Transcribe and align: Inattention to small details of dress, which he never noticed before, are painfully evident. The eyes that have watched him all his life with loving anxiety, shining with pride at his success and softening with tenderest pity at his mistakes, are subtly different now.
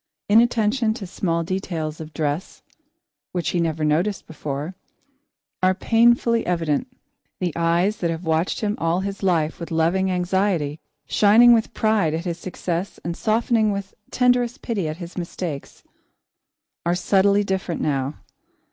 Inattention 0.27 0.95
to 0.95 1.05
small 1.05 1.43
details 1.43 2.01
of 2.01 2.11
dress, 2.11 2.63
which 3.33 3.49
he 3.49 3.59
never 3.59 3.85
noticed 3.85 4.25
before, 4.25 4.73
are 5.61 5.75
painfully 5.75 6.43
evident. 6.43 6.87
The 7.39 7.53
eyes 7.55 7.97
that 7.97 8.09
have 8.09 8.23
watched 8.23 8.61
him 8.61 8.73
all 8.79 9.01
his 9.01 9.21
life 9.21 9.59
with 9.59 9.69
loving 9.69 10.09
anxiety, 10.09 10.79
shining 11.05 11.53
with 11.53 11.75
pride 11.75 12.15
at 12.15 12.25
his 12.25 12.39
success 12.39 12.99
and 13.03 13.15
softening 13.15 13.71
with 13.71 13.93
tenderest 14.09 14.63
pity 14.63 14.87
at 14.87 14.97
his 14.97 15.19
mistakes, 15.19 15.83
are 16.83 16.95
subtly 16.95 17.43
different 17.43 17.79
now. 17.81 18.15